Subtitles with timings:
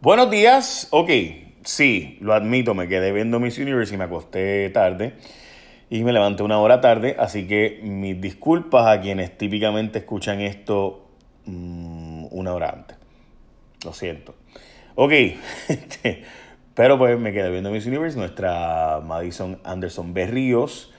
[0.00, 0.86] Buenos días.
[0.92, 1.10] Ok,
[1.64, 5.14] sí, lo admito, me quedé viendo Miss Universe y me acosté tarde.
[5.90, 11.08] Y me levanté una hora tarde, así que mis disculpas a quienes típicamente escuchan esto
[11.46, 12.96] mm, una hora antes.
[13.84, 14.36] Lo siento.
[14.94, 15.10] Ok,
[15.68, 16.22] este,
[16.74, 18.16] pero pues me quedé viendo Miss Universe.
[18.16, 20.92] Nuestra Madison Anderson Berríos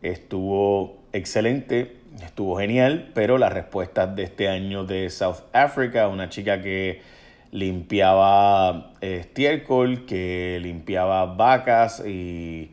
[0.00, 6.62] estuvo excelente, estuvo genial, pero las respuestas de este año de South Africa, una chica
[6.62, 7.17] que
[7.50, 12.72] limpiaba estiércol, que limpiaba vacas y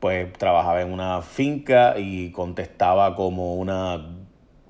[0.00, 4.06] pues trabajaba en una finca y contestaba como una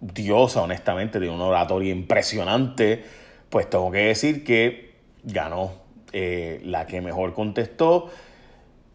[0.01, 3.05] diosa, honestamente, de una oratoria impresionante,
[3.51, 5.73] pues tengo que decir que ganó
[6.13, 8.11] eh, la que mejor contestó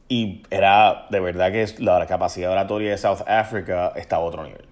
[0.09, 4.65] y era de verdad que la capacidad oratoria de South Africa estaba a otro nivel.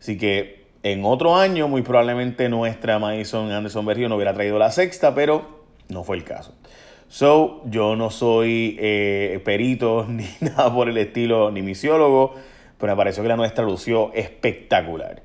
[0.00, 4.70] Así que en otro año muy probablemente nuestra Madison Anderson Berrío no hubiera traído la
[4.70, 6.54] sexta, pero no fue el caso.
[7.08, 12.34] So, yo no soy eh, perito ni nada por el estilo, ni misiólogo,
[12.78, 15.22] pero me pareció que la nuestra lució espectacular.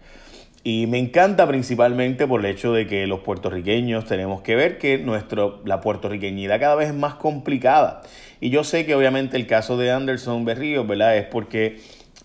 [0.64, 4.98] Y me encanta principalmente por el hecho de que los puertorriqueños tenemos que ver que
[4.98, 8.02] nuestro, la puertorriqueñidad cada vez es más complicada.
[8.40, 11.18] Y yo sé que obviamente el caso de Anderson Berrío, ¿verdad?
[11.18, 11.80] Es porque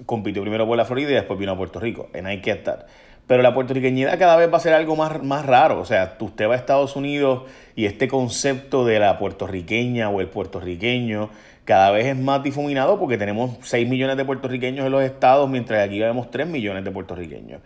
[0.06, 2.10] compitió primero por la Florida y después vino a Puerto Rico.
[2.12, 2.86] En hay que estar.
[3.26, 5.80] Pero la puertorriqueñidad cada vez va a ser algo más, más raro.
[5.80, 7.44] O sea, usted va a Estados Unidos
[7.74, 11.30] y este concepto de la puertorriqueña o el puertorriqueño
[11.64, 15.86] cada vez es más difuminado porque tenemos 6 millones de puertorriqueños en los estados, mientras
[15.86, 17.60] aquí vemos 3 millones de puertorriqueños.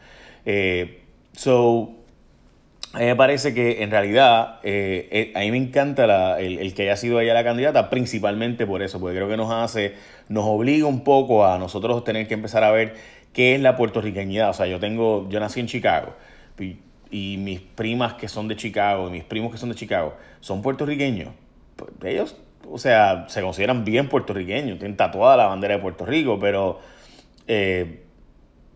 [0.46, 1.90] Eh, so,
[2.92, 6.82] a mí me parece que en realidad, eh, eh, a mí me encanta el, que
[6.84, 9.94] haya sido ella la candidata, principalmente por eso, porque creo que nos hace,
[10.28, 12.94] nos obliga un poco a nosotros tener que empezar a ver
[13.38, 14.50] qué es la puertorriqueñidad.
[14.50, 16.12] O sea, yo tengo, yo nací en Chicago
[16.58, 20.60] y, mis primas que son de Chicago y mis primos que son de Chicago son
[20.60, 21.28] puertorriqueños.
[21.76, 22.36] Pues, ellos,
[22.68, 26.80] o sea, se consideran bien puertorriqueños, tienen tatuada la bandera de Puerto Rico, pero
[27.46, 28.00] eh,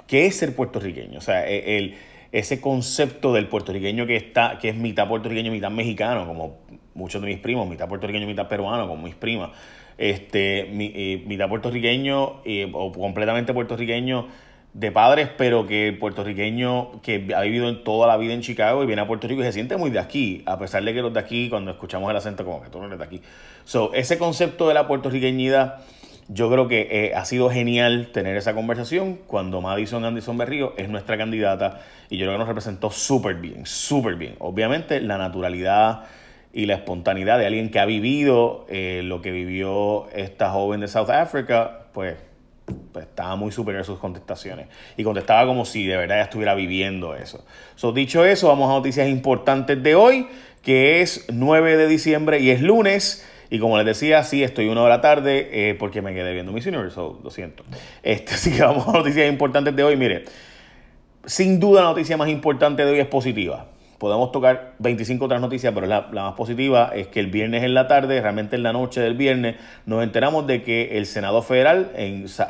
[0.06, 1.18] ¿qué es ser puertorriqueño?
[1.18, 1.96] O sea, e, el,
[2.30, 6.58] ese concepto del puertorriqueño que está, que es mitad puertorriqueño, mitad mexicano, como
[6.94, 9.50] muchos de mis primos, mitad puertorriqueño, mitad peruano, como mis primas
[9.98, 14.28] este, eh, mitad puertorriqueño eh, o completamente puertorriqueño
[14.74, 19.02] de padres, pero que puertorriqueño que ha vivido toda la vida en Chicago y viene
[19.02, 21.20] a Puerto Rico y se siente muy de aquí, a pesar de que los de
[21.20, 23.20] aquí, cuando escuchamos el acento, como que tú no eres de aquí.
[23.64, 25.80] So, ese concepto de la puertorriqueñidad,
[26.28, 30.88] yo creo que eh, ha sido genial tener esa conversación cuando Madison Anderson Berrío es
[30.88, 34.36] nuestra candidata y yo creo que nos representó súper bien, súper bien.
[34.38, 36.04] Obviamente, la naturalidad
[36.54, 40.88] y la espontaneidad de alguien que ha vivido eh, lo que vivió esta joven de
[40.88, 42.16] South Africa, pues,
[42.92, 44.66] pues, estaba muy superior sus contestaciones.
[44.96, 47.44] Y contestaba como si de verdad estuviera viviendo eso.
[47.74, 50.28] So, dicho eso, vamos a noticias importantes de hoy,
[50.62, 53.26] que es 9 de diciembre y es lunes.
[53.50, 56.66] Y como les decía, sí, estoy una hora tarde eh, porque me quedé viendo Miss
[56.66, 57.64] Universe, lo siento.
[58.02, 59.96] Este, así que vamos a noticias importantes de hoy.
[59.96, 60.24] Mire,
[61.26, 63.66] sin duda la noticia más importante de hoy es positiva
[64.02, 67.86] podemos tocar 25 otras noticias, pero la, más positiva es que el viernes en la
[67.86, 69.54] tarde, realmente en la noche del viernes,
[69.86, 71.92] nos enteramos de que el Senado Federal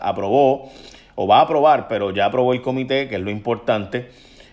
[0.01, 0.71] aprobó,
[1.15, 4.09] o va a aprobar, pero ya aprobó el comité, que es lo importante,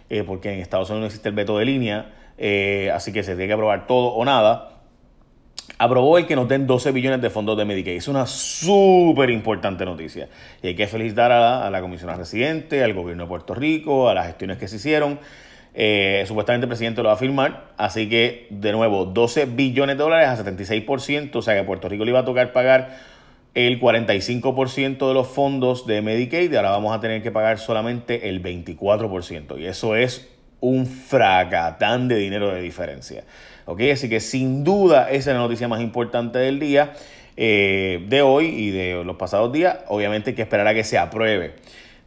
[0.10, 3.32] eh, porque en Estados Unidos no existe el veto de línea, eh, así que se
[3.32, 4.82] tiene que aprobar todo o nada.
[5.78, 7.96] Aprobó el que nos den 12 billones de fondos de Medicaid.
[7.96, 10.28] Es una súper importante noticia.
[10.62, 14.10] Y hay que felicitar a la, a la comisionada residente, al gobierno de Puerto Rico,
[14.10, 15.18] a las gestiones que se hicieron.
[15.74, 17.72] Eh, supuestamente el presidente lo va a firmar.
[17.78, 21.36] Así que, de nuevo, 12 billones de dólares a 76%.
[21.36, 22.98] O sea que Puerto Rico le iba a tocar pagar
[23.56, 28.30] el 45% de los fondos de Medicaid y ahora vamos a tener que pagar solamente
[28.30, 29.60] el 24%.
[29.60, 30.30] Y eso es
[30.62, 33.24] un fracatán de dinero de diferencia.
[33.66, 33.82] ¿Ok?
[33.94, 36.94] Así que sin duda esa es la noticia más importante del día,
[37.38, 39.80] eh, de hoy y de los pasados días.
[39.88, 41.56] Obviamente hay que esperar a que se apruebe.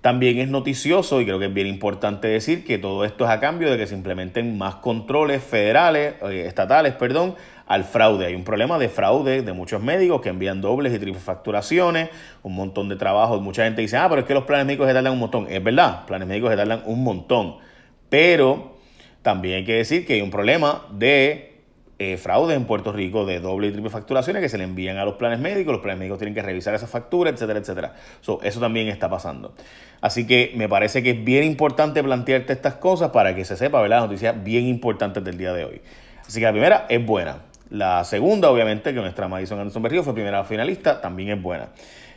[0.03, 3.39] También es noticioso y creo que es bien importante decir que todo esto es a
[3.39, 7.37] cambio de que se implementen más controles federales, eh, estatales, perdón,
[7.69, 8.27] al fraude.
[8.27, 12.11] Hay un problema de fraude de muchos médicos que envían dobles y triples facturaciones,
[12.43, 13.41] un montón de trabajo.
[13.41, 15.47] Mucha gente dice, ah, pero es que los planes médicos se tardan un montón.
[15.49, 17.59] Es verdad, planes médicos se tardan un montón.
[18.09, 18.79] Pero
[19.23, 21.52] también hay que decir que hay un problema de
[22.03, 25.05] eh, fraude en Puerto Rico de doble y triple facturaciones que se le envían a
[25.05, 27.95] los planes médicos, los planes médicos tienen que revisar esa factura, etcétera, etcétera.
[28.43, 29.55] eso también está pasando.
[30.01, 33.81] Así que me parece que es bien importante plantearte estas cosas para que se sepa,
[33.81, 34.01] ¿verdad?
[34.01, 35.81] Noticias bien importantes del día de hoy.
[36.27, 37.39] Así que la primera es buena.
[37.71, 41.69] La segunda, obviamente, que nuestra Madison Anderson Berrío fue primera finalista, también es buena.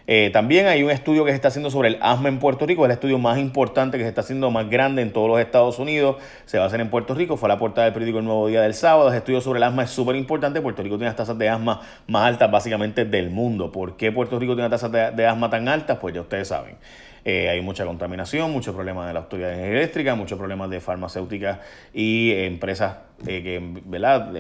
[0.07, 2.83] Eh, también hay un estudio que se está haciendo sobre el asma en Puerto Rico,
[2.83, 5.79] es el estudio más importante que se está haciendo más grande en todos los Estados
[5.79, 8.47] Unidos, se va a hacer en Puerto Rico, fue la portada del periódico El Nuevo
[8.47, 11.15] Día del sábado, el estudio sobre el asma es súper importante, Puerto Rico tiene las
[11.15, 13.71] tasas de asma más altas básicamente del mundo.
[13.71, 15.97] ¿Por qué Puerto Rico tiene tasas de, asma tan altas?
[15.99, 16.75] Pues ya ustedes saben.
[17.23, 21.57] Eh, hay mucha contaminación, muchos problemas de la autoridad eléctrica, muchos problemas de farmacéuticas
[21.91, 24.31] y empresas eh, que, ¿verdad?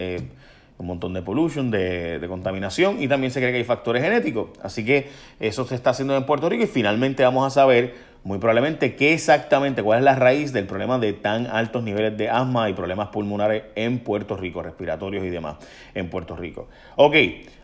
[0.77, 4.49] Un montón de pollution, de, contaminación y también se cree que hay factores genéticos.
[4.61, 8.39] Así que eso se está haciendo en Puerto Rico y finalmente vamos a saber muy
[8.39, 12.69] probablemente qué exactamente, cuál es la raíz del problema de tan altos niveles de asma
[12.69, 15.57] y problemas pulmonares en Puerto Rico, respiratorios y demás
[15.93, 16.67] en Puerto Rico.
[16.95, 17.15] Ok,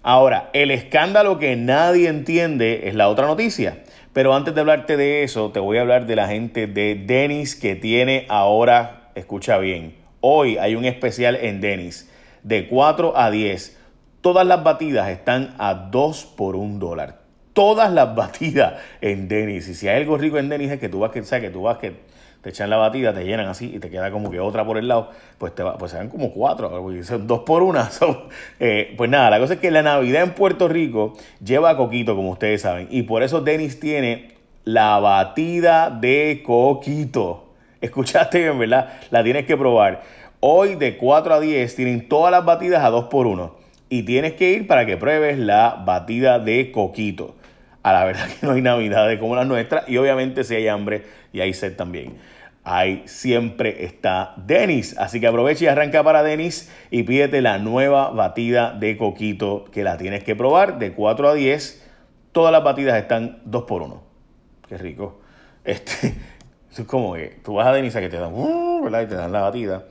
[0.04, 3.80] ahora, el escándalo que nadie entiende es la otra noticia.
[4.14, 7.56] Pero antes de hablarte de eso, te voy a hablar de la gente de Dennis
[7.56, 12.11] que tiene ahora, escucha bien, hoy hay un especial en Dennis
[12.44, 13.78] de 4 a 10.
[14.22, 17.20] Todas las batidas están a 2 por 1 dólar.
[17.54, 19.68] Todas las batidas en Denis.
[19.68, 21.78] Y si hay algo rico en Denis es que tú vas que, que tú vas
[21.78, 22.12] que
[22.42, 24.88] te echan la batida, te llenan así y te queda como que otra por el
[24.88, 26.72] lado, pues te va, pues se dan como cuatro,
[27.04, 27.90] son dos por una.
[28.60, 31.14] Eh, pues nada, la cosa es que la Navidad en Puerto Rico
[31.44, 34.34] lleva coquito, como ustedes saben, y por eso Denis tiene
[34.64, 37.54] la batida de coquito.
[37.80, 38.94] Escuchaste bien, ¿verdad?
[39.10, 40.02] La tienes que probar.
[40.44, 43.56] Hoy de 4 a 10 tienen todas las batidas a 2 por 1
[43.90, 47.36] y tienes que ir para que pruebes la batida de coquito.
[47.84, 51.04] A la verdad que no hay navidades como las nuestras y obviamente si hay hambre
[51.32, 52.18] y hay sed también.
[52.64, 54.98] Ahí siempre está Denis.
[54.98, 59.84] Así que aprovecha y arranca para Denis y pídete la nueva batida de coquito que
[59.84, 61.88] la tienes que probar de 4 a 10.
[62.32, 64.02] Todas las batidas están 2 por 1
[64.68, 65.22] Qué rico.
[65.64, 66.16] Este,
[66.72, 68.88] es como que tú vas a Denis a que te dan, uh.
[68.88, 69.86] Y te dan la batida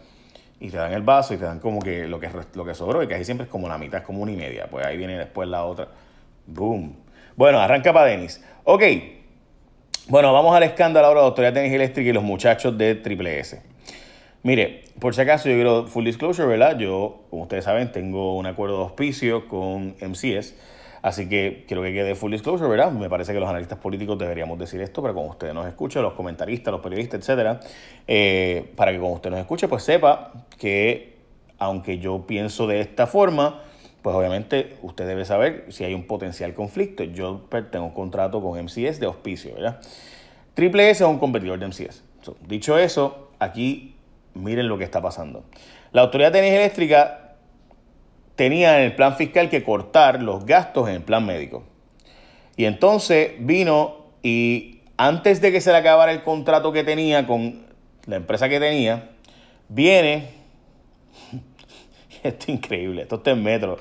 [0.61, 3.03] y te dan el vaso y te dan como que lo que, lo que sobró
[3.03, 4.67] y ahí siempre es como la mitad, es como una y media.
[4.71, 5.89] Pues ahí viene después la otra.
[6.47, 6.97] Boom.
[7.35, 8.45] Bueno, arranca para Denis.
[8.65, 8.83] Ok.
[10.09, 13.63] Bueno, vamos al escándalo ahora de Autoridad Tenis Eléctrica y los muchachos de Triple S.
[14.43, 16.79] Mire, por si acaso yo quiero full disclosure, ¿verdad?
[16.79, 20.55] Yo, como ustedes saben, tengo un acuerdo de auspicio con MCS
[21.03, 22.93] Así que quiero que quede full disclosure, ¿verdad?
[22.93, 26.13] Me parece que los analistas políticos deberíamos decir esto, pero como usted nos escucha, los
[26.13, 27.61] comentaristas, los periodistas, etcétera,
[28.07, 31.17] eh, para que como usted nos escuche, pues sepa que
[31.59, 33.63] aunque yo pienso de esta forma,
[34.03, 37.05] pues obviamente usted debe saber si hay un potencial conflicto.
[37.05, 39.81] Yo tengo un contrato con MCS de auspicio, ¿verdad?
[40.55, 42.03] Triple S es un competidor de MCS.
[42.47, 43.95] dicho eso, aquí
[44.35, 45.45] miren lo que está pasando.
[45.93, 47.30] La Autoridad de Energía Eléctrica
[48.41, 51.63] tenía en el plan fiscal que cortar los gastos en el plan médico.
[52.57, 57.67] Y entonces vino y antes de que se le acabara el contrato que tenía con
[58.07, 59.11] la empresa que tenía,
[59.69, 60.31] viene,
[62.23, 63.79] esto es increíble, esto está en metro,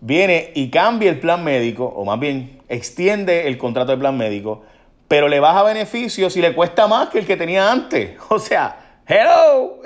[0.00, 4.64] viene y cambia el plan médico, o más bien extiende el contrato de plan médico,
[5.06, 8.18] pero le baja beneficios y le cuesta más que el que tenía antes.
[8.28, 9.82] O sea, hello,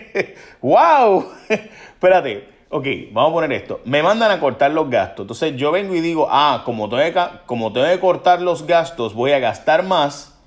[0.60, 3.80] wow, espérate, ok, vamos a poner esto.
[3.84, 5.24] Me mandan a cortar los gastos.
[5.24, 9.14] Entonces yo vengo y digo, ah, como tengo, que, como tengo que cortar los gastos,
[9.14, 10.38] voy a gastar más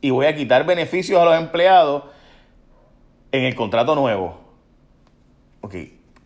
[0.00, 2.04] y voy a quitar beneficios a los empleados
[3.32, 4.38] en el contrato nuevo.
[5.60, 5.74] Ok,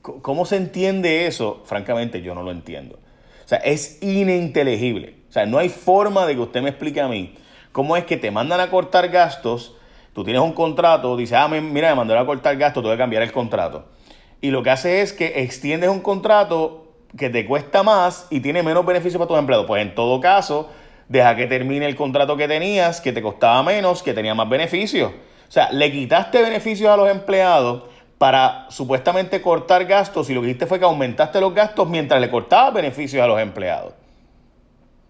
[0.03, 1.63] ¿cómo se entiende eso?
[1.65, 2.99] Francamente, yo no lo entiendo.
[3.45, 5.17] O sea, es ininteligible.
[5.29, 7.35] O sea, no hay forma de que usted me explique a mí
[7.73, 9.75] cómo es que te mandan a cortar gastos,
[10.13, 13.23] tú tienes un contrato, dice, ah, mira, me mandaron a cortar gastos, tengo que cambiar
[13.23, 13.87] el contrato
[14.41, 18.63] y lo que hace es que extiendes un contrato que te cuesta más y tiene
[18.63, 19.67] menos beneficios para tus empleados.
[19.67, 20.71] Pues en todo caso,
[21.09, 25.11] deja que termine el contrato que tenías, que te costaba menos, que tenía más beneficios.
[25.49, 27.85] O sea, le quitaste beneficios a los empleados
[28.19, 32.31] para supuestamente cortar gastos y lo que hiciste fue que aumentaste los gastos mientras le
[32.31, 33.95] cortabas beneficios a los empleados.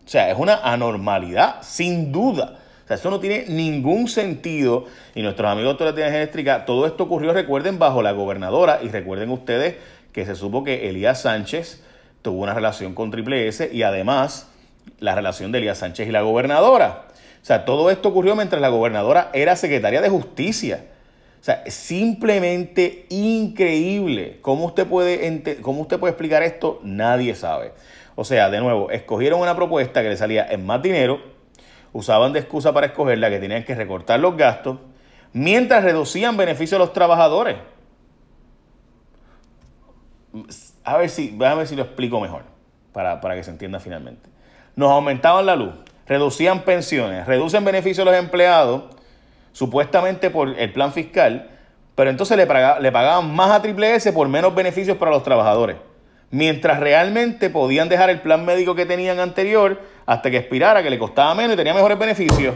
[0.05, 2.58] O sea, es una anormalidad, sin duda.
[2.89, 4.87] O sea, eso no tiene ningún sentido.
[5.15, 8.81] Y nuestros amigos de la Tienda Eléctrica, todo esto ocurrió, recuerden, bajo la gobernadora.
[8.83, 9.77] Y recuerden ustedes
[10.15, 11.83] que se supo que Elías Sánchez
[12.23, 14.49] tuvo una relación con Triple S y además
[15.01, 17.09] la relación de Elías Sánchez y la gobernadora.
[17.43, 20.87] O sea, todo esto ocurrió mientras la gobernadora era secretaria de justicia.
[21.43, 24.39] O sea, simplemente increíble.
[24.41, 26.81] ¿Cómo usted, puede ¿Cómo usted puede explicar esto?
[26.83, 27.73] Nadie sabe.
[28.15, 31.21] O sea, de nuevo, escogieron una propuesta que le salía en más dinero,
[31.93, 34.79] usaban de excusa para escogerla que tenían que recortar los gastos
[35.33, 37.57] mientras reducían beneficios a los trabajadores.
[40.85, 42.43] A ver si, ver si lo explico mejor
[42.93, 44.29] para, para que se entienda finalmente.
[44.77, 45.75] Nos aumentaban la luz,
[46.07, 48.85] reducían pensiones, reducen beneficios a los empleados,
[49.53, 51.51] supuestamente por el plan fiscal,
[51.95, 55.77] pero entonces le pagaban más a Triple S por menos beneficios para los trabajadores.
[56.31, 60.99] Mientras realmente podían dejar el plan médico que tenían anterior hasta que expirara, que le
[60.99, 62.55] costaba menos y tenía mejores beneficios.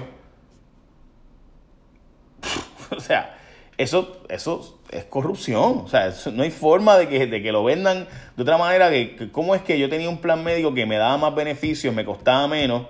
[2.91, 3.37] o sea,
[3.79, 5.83] eso, eso es corrupción.
[5.85, 8.91] O sea, no hay forma de que, de que lo vendan de otra manera.
[8.91, 12.05] Que, ¿Cómo es que yo tenía un plan médico que me daba más beneficios, me
[12.05, 12.87] costaba menos,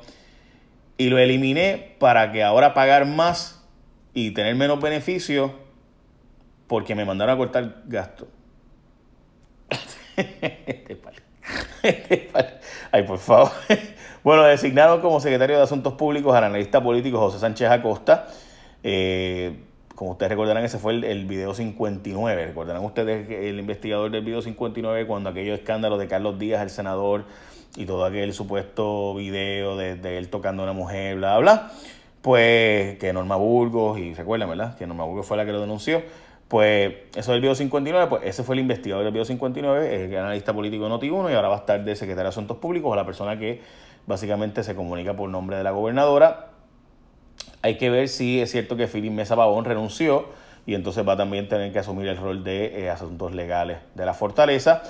[0.98, 3.64] y lo eliminé para que ahora pagar más
[4.14, 5.52] y tener menos beneficios
[6.66, 8.28] porque me mandaron a cortar gastos?
[10.16, 10.98] Este
[11.82, 12.30] este
[12.92, 13.50] Ay, por favor.
[14.22, 18.28] Bueno, designaron como secretario de Asuntos Públicos al analista político José Sánchez Acosta.
[18.84, 19.56] Eh,
[19.96, 22.46] como ustedes recordarán, ese fue el, video 59.
[22.46, 27.24] Recordarán ustedes el investigador del video 59 cuando aquellos escándalos de Carlos Díaz, el senador,
[27.76, 31.72] y todo aquel supuesto video de, él tocando a una mujer, bla, bla.
[32.20, 34.76] Pues que Norma Burgos, y recuerdan, ¿verdad?
[34.76, 36.02] Que Norma Burgos fue la que lo denunció.
[36.52, 40.52] Pues eso del video 59, pues ese fue el investigador del video 59, el analista
[40.52, 43.38] político de Noti1 y ahora va a estar de secretario de Asuntos Públicos, la persona
[43.38, 43.62] que
[44.06, 46.52] básicamente se comunica por nombre de la gobernadora
[47.62, 50.26] hay que ver si es cierto que Philip Mesa Pavón renunció
[50.66, 54.04] y entonces va a también tener que asumir el rol de eh, asuntos legales de
[54.04, 54.82] la fortaleza.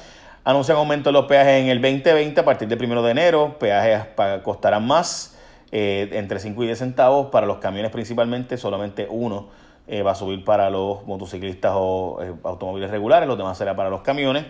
[0.44, 3.58] Anuncian aumento de los peajes en el 2020 a partir del 1 de enero.
[3.58, 4.02] Peajes
[4.42, 5.38] costarán más,
[5.70, 9.50] eh, entre 5 y 10 centavos para los camiones principalmente, solamente uno
[9.92, 14.00] eh, va a subir para los motociclistas o automóviles regulares, los demás será para los
[14.00, 14.46] camiones.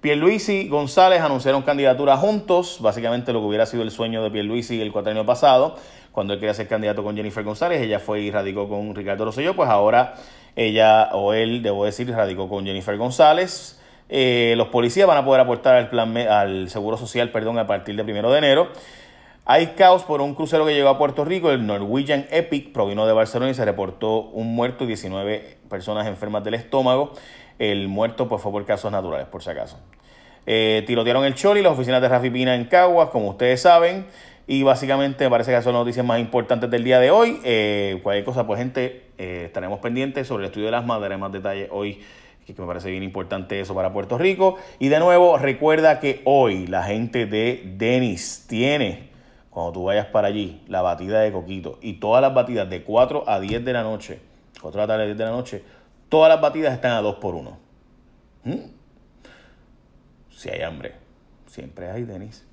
[0.00, 4.80] Pierluisi y González anunciaron candidatura juntos, básicamente lo que hubiera sido el sueño de Pierluisi
[4.80, 5.76] el cuatro pasado,
[6.12, 9.54] cuando él quería ser candidato con Jennifer González, ella fue y radicó con Ricardo Rosselló,
[9.54, 10.14] pues ahora
[10.54, 13.78] ella o él, debo decir, radicó con Jennifer González.
[14.08, 17.96] Eh, los policías van a poder aportar al plan al seguro social, perdón, a partir
[17.96, 18.68] del primero de enero.
[19.48, 23.12] Hay caos por un crucero que llegó a Puerto Rico, el Norwegian Epic, provino de
[23.12, 27.12] Barcelona y se reportó un muerto y 19 personas enfermas del estómago.
[27.60, 29.78] El muerto pues, fue por casos naturales, por si acaso.
[30.46, 34.06] Eh, tirotearon el Choli, las oficinas de Rafi Pina en Caguas, como ustedes saben.
[34.48, 37.38] Y básicamente me parece que son las noticias más importantes del día de hoy.
[37.44, 41.30] Eh, cualquier cosa, pues gente, eh, estaremos pendientes sobre el estudio de las madres, más
[41.30, 42.00] detalles hoy,
[42.44, 44.56] que me parece bien importante eso para Puerto Rico.
[44.80, 49.14] Y de nuevo, recuerda que hoy la gente de Denis tiene,
[49.56, 53.24] cuando tú vayas para allí, la batida de Coquito y todas las batidas de 4
[53.26, 54.20] a 10 de la noche,
[54.60, 55.64] 4 de la tarde a 10 de la noche,
[56.10, 57.58] todas las batidas están a 2 por 1.
[58.44, 58.54] ¿Mm?
[60.28, 60.92] Si hay hambre,
[61.46, 62.44] siempre hay, Denis.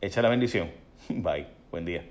[0.00, 0.70] Echa la bendición.
[1.10, 1.46] Bye.
[1.70, 2.06] Buen día.